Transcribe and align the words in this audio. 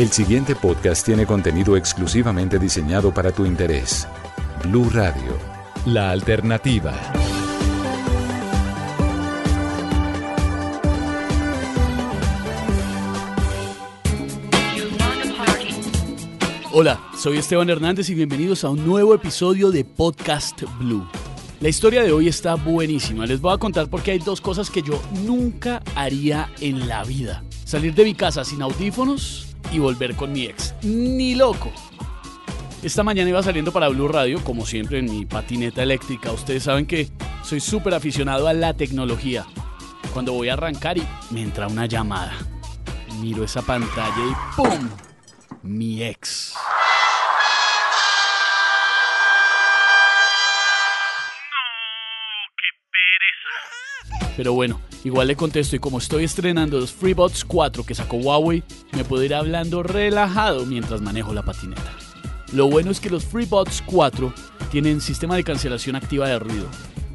El 0.00 0.10
siguiente 0.10 0.56
podcast 0.56 1.04
tiene 1.04 1.26
contenido 1.26 1.76
exclusivamente 1.76 2.58
diseñado 2.58 3.12
para 3.12 3.32
tu 3.32 3.44
interés. 3.44 4.08
Blue 4.64 4.88
Radio, 4.88 5.36
la 5.84 6.10
alternativa. 6.10 6.94
Hola, 16.72 16.98
soy 17.18 17.36
Esteban 17.36 17.68
Hernández 17.68 18.08
y 18.08 18.14
bienvenidos 18.14 18.64
a 18.64 18.70
un 18.70 18.86
nuevo 18.86 19.14
episodio 19.14 19.70
de 19.70 19.84
Podcast 19.84 20.62
Blue. 20.78 21.06
La 21.60 21.68
historia 21.68 22.02
de 22.02 22.12
hoy 22.12 22.26
está 22.26 22.54
buenísima. 22.54 23.26
Les 23.26 23.42
voy 23.42 23.52
a 23.52 23.58
contar 23.58 23.90
porque 23.90 24.12
hay 24.12 24.18
dos 24.18 24.40
cosas 24.40 24.70
que 24.70 24.80
yo 24.80 24.98
nunca 25.26 25.82
haría 25.94 26.50
en 26.62 26.88
la 26.88 27.04
vida. 27.04 27.44
Salir 27.66 27.92
de 27.94 28.04
mi 28.04 28.14
casa 28.14 28.46
sin 28.46 28.62
audífonos 28.62 29.49
y 29.72 29.78
volver 29.78 30.14
con 30.16 30.32
mi 30.32 30.44
ex. 30.44 30.74
Ni 30.82 31.34
loco. 31.34 31.70
Esta 32.82 33.02
mañana 33.02 33.28
iba 33.28 33.42
saliendo 33.42 33.72
para 33.72 33.88
Blue 33.88 34.08
Radio, 34.08 34.42
como 34.42 34.64
siempre 34.64 34.98
en 34.98 35.04
mi 35.04 35.26
patineta 35.26 35.82
eléctrica. 35.82 36.32
Ustedes 36.32 36.62
saben 36.62 36.86
que 36.86 37.10
soy 37.44 37.60
súper 37.60 37.94
aficionado 37.94 38.48
a 38.48 38.54
la 38.54 38.74
tecnología. 38.74 39.44
Cuando 40.14 40.32
voy 40.32 40.48
a 40.48 40.54
arrancar 40.54 40.96
y 40.96 41.06
me 41.30 41.42
entra 41.42 41.68
una 41.68 41.86
llamada. 41.86 42.32
Miro 43.20 43.44
esa 43.44 43.60
pantalla 43.60 44.16
y 44.18 44.56
¡pum! 44.56 44.88
Mi 45.62 46.02
ex. 46.02 46.54
Pero 54.40 54.54
bueno, 54.54 54.80
igual 55.04 55.28
le 55.28 55.36
contesto 55.36 55.76
y 55.76 55.80
como 55.80 55.98
estoy 55.98 56.24
estrenando 56.24 56.80
los 56.80 56.92
FreeBots 56.92 57.44
4 57.44 57.84
que 57.84 57.94
sacó 57.94 58.16
Huawei, 58.16 58.62
me 58.92 59.04
puedo 59.04 59.22
ir 59.22 59.34
hablando 59.34 59.82
relajado 59.82 60.64
mientras 60.64 61.02
manejo 61.02 61.34
la 61.34 61.42
patineta. 61.42 61.92
Lo 62.54 62.70
bueno 62.70 62.90
es 62.90 63.00
que 63.00 63.10
los 63.10 63.26
FreeBots 63.26 63.82
4 63.84 64.32
tienen 64.70 65.02
sistema 65.02 65.36
de 65.36 65.44
cancelación 65.44 65.94
activa 65.94 66.26
de 66.26 66.38
ruido. 66.38 66.64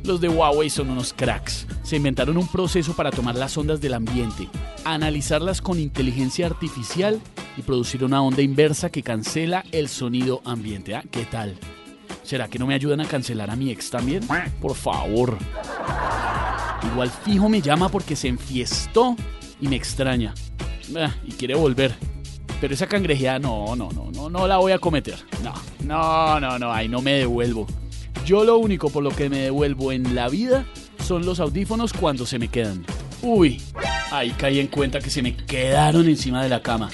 Los 0.04 0.22
de 0.22 0.30
Huawei 0.30 0.70
son 0.70 0.92
unos 0.92 1.14
cracks. 1.14 1.66
Se 1.82 1.95
inventaron 1.95 2.38
un 2.38 2.48
proceso 2.48 2.95
para 2.95 3.09
tomar 3.09 3.34
las 3.34 3.58
ondas 3.58 3.82
del 3.82 3.95
ambiente, 3.95 4.48
analizarlas 4.84 5.64
con 5.64 5.80
inteligencia 5.80 6.45
artificial 6.45 7.20
y 7.58 7.64
producir 7.64 8.04
una 8.04 8.22
onda 8.22 8.44
inversa 8.44 8.92
que 8.92 9.02
cancela 9.02 9.64
el 9.72 9.89
sonido 9.89 10.44
ambiente. 10.45 10.94
¿Ah? 10.94 11.04
¿Qué 11.10 11.26
tal? 11.26 11.58
¿Será 12.22 12.48
que 12.50 12.60
no 12.60 12.67
me 12.67 12.76
ayudan 12.76 13.02
a 13.02 13.08
cancelar 13.08 13.50
a 13.50 13.56
mi 13.56 13.72
ex 13.72 13.89
también? 13.89 14.22
Por 14.62 14.76
favor. 14.76 15.39
Igual 16.84 17.09
fijo 17.09 17.50
me 17.50 17.62
llama 17.62 17.90
porque 17.90 18.16
se 18.16 18.28
enfiestó 18.28 19.16
y 19.59 19.68
me 19.68 19.76
extraña. 19.76 20.34
Ah, 20.95 21.14
y 21.26 21.32
quiere 21.32 21.56
volver. 21.56 21.95
Pero 22.62 22.73
esa 22.73 22.88
cangrejeada 22.88 23.40
no, 23.40 23.76
no, 23.76 23.90
no, 23.92 24.12
no, 24.12 24.30
no 24.30 24.48
la 24.48 24.58
voy 24.58 24.72
a 24.72 24.80
cometer. 24.80 25.17
No, 25.44 25.54
no, 25.84 26.40
no, 26.40 26.59
no, 26.59 26.72
ahí 26.72 26.88
no 26.88 27.02
me 27.02 27.14
devuelvo. 27.14 27.67
Yo 28.26 28.44
lo 28.44 28.58
único 28.58 28.90
por 28.90 29.04
lo 29.04 29.12
que 29.12 29.30
me 29.30 29.40
devuelvo 29.40 29.92
en 29.92 30.16
la 30.16 30.30
vida 30.30 30.66
son 31.04 31.26
los 31.26 31.40
audífonos 31.40 31.94
cuando 31.94 32.26
se 32.26 32.40
me 32.40 32.48
quedan. 32.48 32.86
Uy, 33.22 33.62
ahí 34.12 34.32
caí 34.32 34.60
en 34.60 34.67
cuenta 34.67 35.00
que 35.00 35.10
se 35.10 35.22
me 35.22 35.36
quedaron 35.36 36.08
encima 36.08 36.42
de 36.44 36.50
la 36.50 36.62
cama. 36.62 36.89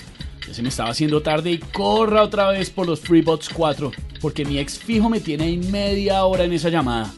Ya 0.46 0.54
se 0.54 0.62
me 0.62 0.70
estaba 0.70 0.90
haciendo 0.90 1.22
tarde 1.22 1.52
y 1.52 1.58
corra 1.60 2.24
otra 2.24 2.50
vez 2.50 2.70
por 2.70 2.88
los 2.88 3.00
FreeBots 3.00 3.50
4, 3.50 3.92
porque 4.20 4.44
mi 4.44 4.58
ex 4.60 4.78
fijo 4.78 5.10
me 5.10 5.20
tiene 5.20 5.46
ahí 5.46 5.58
media 5.58 6.26
hora 6.26 6.44
en 6.44 6.54
esa 6.54 6.70
llamada. 6.70 7.14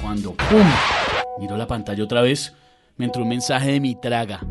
Cuando 0.00 0.34
¡pum! 0.34 0.66
Miro 1.42 1.56
la 1.56 1.66
pantalla 1.66 2.04
otra 2.04 2.22
vez, 2.22 2.52
me 2.96 3.06
entró 3.06 3.24
un 3.24 3.28
mensaje 3.28 3.72
de 3.72 3.80
mi 3.80 3.96
traga. 3.96 4.46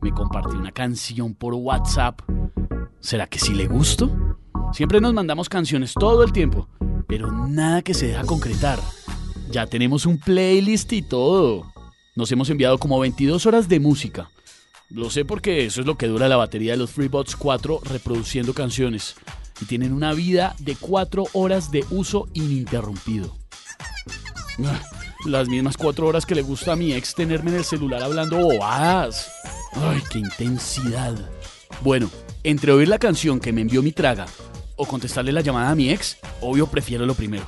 Me 0.00 0.12
compartió 0.12 0.56
una 0.56 0.70
canción 0.70 1.34
por 1.34 1.54
WhatsApp. 1.54 2.20
¿Será 3.00 3.26
que 3.26 3.40
sí 3.40 3.52
le 3.52 3.66
gusto? 3.66 4.38
Siempre 4.72 5.00
nos 5.00 5.12
mandamos 5.12 5.48
canciones 5.48 5.92
todo 5.92 6.22
el 6.22 6.30
tiempo, 6.30 6.68
pero 7.08 7.32
nada 7.32 7.82
que 7.82 7.94
se 7.94 8.06
deja 8.06 8.22
concretar. 8.22 8.78
Ya 9.50 9.66
tenemos 9.66 10.06
un 10.06 10.20
playlist 10.20 10.92
y 10.92 11.02
todo. 11.02 11.64
Nos 12.14 12.30
hemos 12.30 12.48
enviado 12.48 12.78
como 12.78 13.00
22 13.00 13.44
horas 13.46 13.68
de 13.68 13.80
música. 13.80 14.30
Lo 14.88 15.10
sé 15.10 15.24
porque 15.24 15.66
eso 15.66 15.80
es 15.80 15.86
lo 15.88 15.98
que 15.98 16.06
dura 16.06 16.28
la 16.28 16.36
batería 16.36 16.74
de 16.74 16.78
los 16.78 16.92
FreeBots 16.92 17.34
4 17.34 17.80
reproduciendo 17.86 18.54
canciones. 18.54 19.16
Y 19.60 19.64
tienen 19.64 19.92
una 19.92 20.12
vida 20.12 20.54
de 20.60 20.76
4 20.76 21.24
horas 21.32 21.72
de 21.72 21.84
uso 21.90 22.28
ininterrumpido. 22.34 23.36
Las 25.26 25.48
mismas 25.48 25.76
4 25.76 26.06
horas 26.06 26.24
que 26.24 26.36
le 26.36 26.42
gusta 26.42 26.72
a 26.72 26.76
mi 26.76 26.92
ex 26.92 27.12
tenerme 27.14 27.50
en 27.50 27.56
el 27.56 27.64
celular 27.64 28.00
hablando 28.00 28.38
bobadas. 28.38 29.28
¡Ay, 29.74 30.00
qué 30.08 30.20
intensidad! 30.20 31.14
Bueno, 31.80 32.08
entre 32.44 32.70
oír 32.70 32.86
la 32.86 33.00
canción 33.00 33.40
que 33.40 33.52
me 33.52 33.62
envió 33.62 33.82
mi 33.82 33.90
traga 33.90 34.26
o 34.76 34.86
contestarle 34.86 35.32
la 35.32 35.40
llamada 35.40 35.70
a 35.70 35.74
mi 35.74 35.90
ex, 35.90 36.18
obvio 36.40 36.68
prefiero 36.68 37.06
lo 37.06 37.14
primero. 37.14 37.44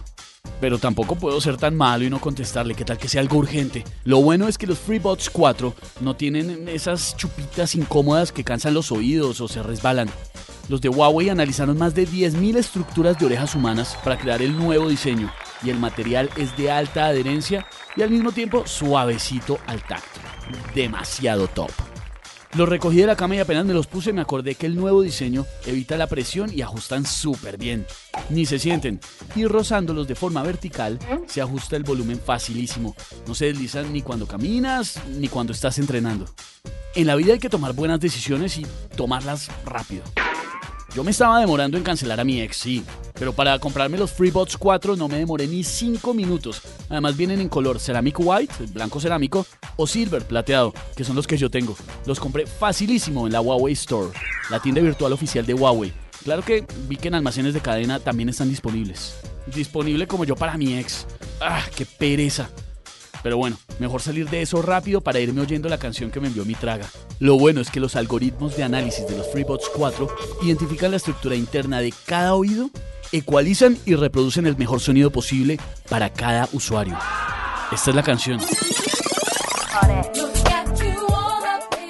Pero 0.60 0.78
tampoco 0.78 1.14
puedo 1.14 1.40
ser 1.40 1.56
tan 1.56 1.76
malo 1.76 2.04
y 2.04 2.10
no 2.10 2.20
contestarle, 2.20 2.74
qué 2.74 2.84
tal 2.84 2.98
que 2.98 3.08
sea 3.08 3.20
algo 3.20 3.38
urgente. 3.38 3.84
Lo 4.02 4.20
bueno 4.22 4.48
es 4.48 4.58
que 4.58 4.66
los 4.66 4.80
FreeBots 4.80 5.30
4 5.30 5.72
no 6.00 6.16
tienen 6.16 6.68
esas 6.68 7.16
chupitas 7.16 7.76
incómodas 7.76 8.32
que 8.32 8.42
cansan 8.42 8.74
los 8.74 8.90
oídos 8.90 9.40
o 9.40 9.46
se 9.46 9.62
resbalan. 9.62 10.10
Los 10.68 10.80
de 10.80 10.88
Huawei 10.88 11.28
analizaron 11.28 11.78
más 11.78 11.94
de 11.94 12.08
10.000 12.08 12.56
estructuras 12.56 13.16
de 13.18 13.26
orejas 13.26 13.54
humanas 13.54 13.96
para 14.02 14.18
crear 14.18 14.42
el 14.42 14.56
nuevo 14.58 14.88
diseño 14.88 15.32
y 15.62 15.70
el 15.70 15.78
material 15.78 16.30
es 16.36 16.56
de 16.56 16.70
alta 16.70 17.06
adherencia 17.06 17.66
y 17.96 18.02
al 18.02 18.10
mismo 18.10 18.32
tiempo 18.32 18.66
suavecito 18.66 19.58
al 19.66 19.82
tacto. 19.82 20.20
Demasiado 20.74 21.48
top. 21.48 21.70
Los 22.54 22.68
recogí 22.68 22.96
de 22.96 23.06
la 23.06 23.16
cama 23.16 23.36
y 23.36 23.40
apenas 23.40 23.66
me 23.66 23.74
los 23.74 23.86
puse 23.86 24.12
me 24.12 24.22
acordé 24.22 24.54
que 24.54 24.64
el 24.64 24.74
nuevo 24.74 25.02
diseño 25.02 25.44
evita 25.66 25.98
la 25.98 26.06
presión 26.06 26.50
y 26.52 26.62
ajustan 26.62 27.04
súper 27.04 27.58
bien. 27.58 27.86
Ni 28.30 28.46
se 28.46 28.58
sienten. 28.58 29.00
Y 29.36 29.44
rozándolos 29.44 30.08
de 30.08 30.14
forma 30.14 30.42
vertical 30.42 30.98
se 31.26 31.42
ajusta 31.42 31.76
el 31.76 31.84
volumen 31.84 32.18
facilísimo. 32.18 32.96
No 33.26 33.34
se 33.34 33.46
deslizan 33.46 33.92
ni 33.92 34.00
cuando 34.00 34.26
caminas 34.26 34.98
ni 35.08 35.28
cuando 35.28 35.52
estás 35.52 35.78
entrenando. 35.78 36.24
En 36.94 37.06
la 37.06 37.16
vida 37.16 37.34
hay 37.34 37.38
que 37.38 37.50
tomar 37.50 37.74
buenas 37.74 38.00
decisiones 38.00 38.56
y 38.56 38.66
tomarlas 38.96 39.50
rápido. 39.66 40.02
Yo 40.94 41.04
me 41.04 41.10
estaba 41.10 41.38
demorando 41.38 41.76
en 41.76 41.84
cancelar 41.84 42.18
a 42.18 42.24
mi 42.24 42.40
ex, 42.40 42.56
sí, 42.56 42.82
pero 43.14 43.34
para 43.34 43.58
comprarme 43.58 43.98
los 43.98 44.10
FreeBots 44.12 44.56
4 44.56 44.96
no 44.96 45.06
me 45.06 45.18
demoré 45.18 45.46
ni 45.46 45.62
5 45.62 46.14
minutos. 46.14 46.62
Además 46.88 47.16
vienen 47.16 47.40
en 47.40 47.48
color 47.50 47.78
Ceramic 47.78 48.18
White, 48.18 48.54
blanco 48.72 48.98
cerámico, 48.98 49.46
o 49.76 49.86
Silver 49.86 50.26
plateado, 50.26 50.72
que 50.96 51.04
son 51.04 51.14
los 51.14 51.26
que 51.26 51.36
yo 51.36 51.50
tengo. 51.50 51.76
Los 52.06 52.18
compré 52.18 52.46
facilísimo 52.46 53.26
en 53.26 53.34
la 53.34 53.42
Huawei 53.42 53.74
Store, 53.74 54.10
la 54.50 54.60
tienda 54.60 54.80
virtual 54.80 55.12
oficial 55.12 55.44
de 55.44 55.54
Huawei. 55.54 55.92
Claro 56.24 56.42
que 56.42 56.66
vi 56.88 56.96
que 56.96 57.08
en 57.08 57.14
almacenes 57.14 57.52
de 57.52 57.60
cadena 57.60 58.00
también 58.00 58.30
están 58.30 58.48
disponibles. 58.48 59.14
Disponible 59.54 60.06
como 60.06 60.24
yo 60.24 60.36
para 60.36 60.56
mi 60.56 60.78
ex. 60.78 61.06
¡Ah, 61.40 61.64
qué 61.76 61.84
pereza! 61.84 62.48
Pero 63.22 63.36
bueno, 63.36 63.58
mejor 63.78 64.02
salir 64.02 64.28
de 64.28 64.42
eso 64.42 64.62
rápido 64.62 65.00
para 65.00 65.20
irme 65.20 65.40
oyendo 65.40 65.68
la 65.68 65.78
canción 65.78 66.10
que 66.10 66.20
me 66.20 66.28
envió 66.28 66.44
mi 66.44 66.54
traga. 66.54 66.86
Lo 67.20 67.38
bueno 67.38 67.60
es 67.60 67.70
que 67.70 67.80
los 67.80 67.96
algoritmos 67.96 68.56
de 68.56 68.64
análisis 68.64 69.06
de 69.06 69.16
los 69.16 69.30
FreeBots 69.30 69.70
4 69.74 70.08
identifican 70.42 70.90
la 70.90 70.96
estructura 70.96 71.36
interna 71.36 71.80
de 71.80 71.92
cada 72.06 72.34
oído, 72.34 72.70
ecualizan 73.12 73.78
y 73.86 73.94
reproducen 73.94 74.46
el 74.46 74.56
mejor 74.56 74.80
sonido 74.80 75.10
posible 75.10 75.58
para 75.88 76.12
cada 76.12 76.48
usuario. 76.52 76.96
Esta 77.72 77.90
es 77.90 77.96
la 77.96 78.02
canción. 78.02 78.40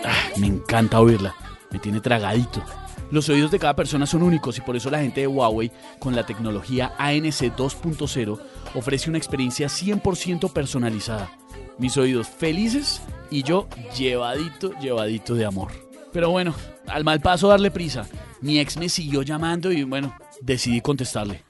Ah, 0.04 0.30
me 0.36 0.46
encanta 0.46 1.00
oírla, 1.00 1.34
me 1.70 1.78
tiene 1.78 2.00
tragadito. 2.00 2.62
Los 3.10 3.28
oídos 3.30 3.50
de 3.50 3.58
cada 3.58 3.74
persona 3.74 4.06
son 4.06 4.22
únicos 4.22 4.58
y 4.58 4.60
por 4.60 4.76
eso 4.76 4.90
la 4.90 5.00
gente 5.00 5.22
de 5.22 5.26
Huawei, 5.26 5.72
con 5.98 6.14
la 6.14 6.26
tecnología 6.26 6.92
ANC 6.98 7.56
2.0, 7.56 8.38
ofrece 8.74 9.08
una 9.08 9.18
experiencia 9.18 9.68
100% 9.68 10.52
personalizada. 10.52 11.30
Mis 11.78 11.96
oídos 11.96 12.28
felices 12.28 13.00
y 13.30 13.42
yo 13.42 13.68
llevadito, 13.96 14.72
llevadito 14.80 15.34
de 15.34 15.44
amor. 15.44 15.72
Pero 16.12 16.30
bueno, 16.30 16.54
al 16.86 17.04
mal 17.04 17.20
paso 17.20 17.48
darle 17.48 17.70
prisa. 17.70 18.06
Mi 18.40 18.58
ex 18.58 18.76
me 18.76 18.88
siguió 18.88 19.22
llamando 19.22 19.70
y 19.70 19.84
bueno, 19.84 20.14
decidí 20.40 20.80
contestarle. 20.80 21.44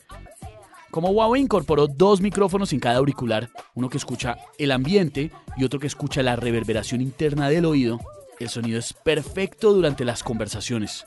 Como 0.91 1.11
Huawei 1.11 1.43
incorporó 1.43 1.87
dos 1.87 2.21
micrófonos 2.21 2.73
en 2.73 2.81
cada 2.81 2.97
auricular, 2.97 3.51
uno 3.75 3.91
que 3.91 3.99
escucha 3.99 4.39
el 4.59 4.73
ambiente 4.73 5.31
y 5.57 5.65
otro 5.65 5.79
que 5.79 5.87
escucha 5.87 6.23
la 6.23 6.35
reverberación 6.35 7.03
interna 7.03 7.51
del 7.51 7.67
oído, 7.67 8.01
el 8.41 8.49
sonido 8.49 8.79
es 8.79 8.93
perfecto 8.95 9.73
durante 9.73 10.05
las 10.05 10.23
conversaciones. 10.23 11.05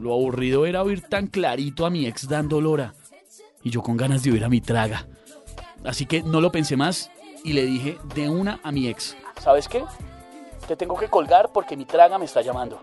Lo 0.00 0.12
aburrido 0.12 0.66
era 0.66 0.82
oír 0.82 1.02
tan 1.02 1.28
clarito 1.28 1.86
a 1.86 1.90
mi 1.90 2.06
ex 2.06 2.28
dando 2.28 2.60
lora. 2.60 2.94
Y 3.62 3.70
yo 3.70 3.82
con 3.82 3.96
ganas 3.96 4.22
de 4.22 4.32
oír 4.32 4.44
a 4.44 4.48
mi 4.48 4.60
traga. 4.60 5.06
Así 5.84 6.06
que 6.06 6.22
no 6.22 6.40
lo 6.40 6.50
pensé 6.50 6.76
más 6.76 7.10
y 7.44 7.52
le 7.52 7.64
dije 7.64 7.98
de 8.14 8.28
una 8.28 8.60
a 8.62 8.72
mi 8.72 8.88
ex. 8.88 9.16
¿Sabes 9.42 9.68
qué? 9.68 9.84
Te 10.66 10.76
tengo 10.76 10.96
que 10.96 11.08
colgar 11.08 11.50
porque 11.52 11.76
mi 11.76 11.84
traga 11.84 12.18
me 12.18 12.24
está 12.24 12.42
llamando. 12.42 12.80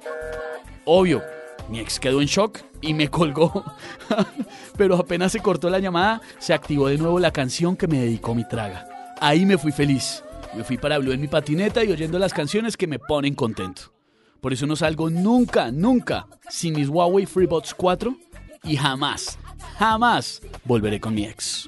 Obvio, 0.85 1.21
mi 1.69 1.79
ex 1.79 1.99
quedó 1.99 2.21
en 2.21 2.27
shock 2.27 2.59
y 2.81 2.93
me 2.93 3.09
colgó. 3.09 3.63
Pero 4.77 4.95
apenas 4.95 5.31
se 5.31 5.39
cortó 5.39 5.69
la 5.69 5.79
llamada, 5.79 6.21
se 6.39 6.53
activó 6.53 6.87
de 6.87 6.97
nuevo 6.97 7.19
la 7.19 7.31
canción 7.31 7.75
que 7.75 7.87
me 7.87 7.99
dedicó 7.99 8.35
mi 8.35 8.47
traga. 8.47 8.87
Ahí 9.19 9.45
me 9.45 9.57
fui 9.57 9.71
feliz. 9.71 10.23
Me 10.55 10.63
fui 10.63 10.77
para 10.77 10.97
Blue 10.99 11.11
en 11.11 11.19
mi 11.19 11.27
patineta 11.27 11.83
y 11.83 11.91
oyendo 11.91 12.17
las 12.17 12.33
canciones 12.33 12.77
que 12.77 12.87
me 12.87 12.99
ponen 12.99 13.35
contento. 13.35 13.93
Por 14.39 14.53
eso 14.53 14.65
no 14.65 14.75
salgo 14.75 15.09
nunca, 15.09 15.71
nunca 15.71 16.27
sin 16.49 16.75
mis 16.75 16.87
Huawei 16.87 17.25
FreeBuds 17.25 17.73
4 17.73 18.15
y 18.63 18.77
jamás, 18.77 19.37
jamás 19.77 20.41
volveré 20.63 20.99
con 20.99 21.13
mi 21.13 21.25
ex. 21.25 21.67